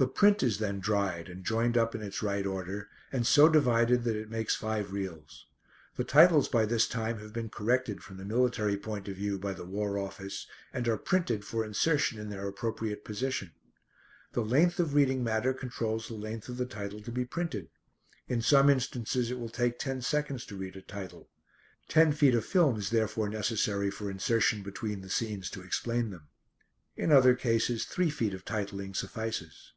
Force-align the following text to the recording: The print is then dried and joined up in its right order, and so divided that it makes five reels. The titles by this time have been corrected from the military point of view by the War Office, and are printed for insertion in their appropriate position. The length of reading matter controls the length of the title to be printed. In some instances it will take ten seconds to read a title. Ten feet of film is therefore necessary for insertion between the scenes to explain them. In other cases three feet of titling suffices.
The 0.00 0.06
print 0.06 0.44
is 0.44 0.58
then 0.58 0.78
dried 0.78 1.28
and 1.28 1.44
joined 1.44 1.76
up 1.76 1.92
in 1.92 2.02
its 2.02 2.22
right 2.22 2.46
order, 2.46 2.88
and 3.10 3.26
so 3.26 3.48
divided 3.48 4.04
that 4.04 4.14
it 4.14 4.30
makes 4.30 4.54
five 4.54 4.92
reels. 4.92 5.46
The 5.96 6.04
titles 6.04 6.46
by 6.48 6.66
this 6.66 6.86
time 6.86 7.18
have 7.18 7.32
been 7.32 7.50
corrected 7.50 8.00
from 8.00 8.16
the 8.16 8.24
military 8.24 8.76
point 8.76 9.08
of 9.08 9.16
view 9.16 9.40
by 9.40 9.54
the 9.54 9.64
War 9.64 9.98
Office, 9.98 10.46
and 10.72 10.86
are 10.86 10.96
printed 10.96 11.44
for 11.44 11.64
insertion 11.64 12.16
in 12.20 12.30
their 12.30 12.46
appropriate 12.46 13.04
position. 13.04 13.50
The 14.34 14.44
length 14.44 14.78
of 14.78 14.94
reading 14.94 15.24
matter 15.24 15.52
controls 15.52 16.06
the 16.06 16.14
length 16.14 16.48
of 16.48 16.58
the 16.58 16.64
title 16.64 17.00
to 17.00 17.10
be 17.10 17.24
printed. 17.24 17.68
In 18.28 18.40
some 18.40 18.70
instances 18.70 19.32
it 19.32 19.38
will 19.40 19.48
take 19.48 19.80
ten 19.80 20.00
seconds 20.00 20.46
to 20.46 20.56
read 20.56 20.76
a 20.76 20.80
title. 20.82 21.28
Ten 21.88 22.12
feet 22.12 22.36
of 22.36 22.44
film 22.44 22.76
is 22.78 22.90
therefore 22.90 23.28
necessary 23.28 23.90
for 23.90 24.12
insertion 24.12 24.62
between 24.62 25.00
the 25.00 25.10
scenes 25.10 25.50
to 25.50 25.60
explain 25.62 26.10
them. 26.10 26.28
In 26.96 27.10
other 27.10 27.34
cases 27.34 27.84
three 27.84 28.10
feet 28.10 28.32
of 28.32 28.44
titling 28.44 28.94
suffices. 28.94 29.72